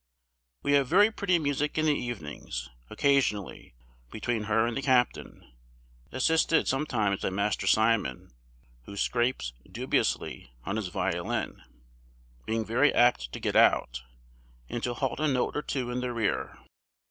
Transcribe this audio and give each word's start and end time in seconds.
We 0.63 0.71
have 0.71 0.87
very 0.87 1.11
pretty 1.11 1.37
music 1.37 1.77
in 1.77 1.85
the 1.85 1.93
evenings, 1.93 2.67
occasionally, 2.89 3.75
between 4.11 4.45
her 4.45 4.65
and 4.65 4.75
the 4.75 4.81
captain, 4.81 5.53
assisted 6.11 6.67
sometimes 6.67 7.21
by 7.21 7.29
Master 7.29 7.67
Simon, 7.67 8.31
who 8.85 8.97
scrapes, 8.97 9.53
dubiously, 9.71 10.51
on 10.65 10.77
his 10.77 10.87
violin; 10.87 11.61
being 12.47 12.65
very 12.65 12.91
apt 12.91 13.31
to 13.31 13.39
get 13.39 13.55
out, 13.55 14.01
and 14.67 14.81
to 14.81 14.95
halt 14.95 15.19
a 15.19 15.27
note 15.27 15.55
or 15.55 15.61
two 15.61 15.91
in 15.91 15.99
the 15.99 16.11
rear. 16.11 16.57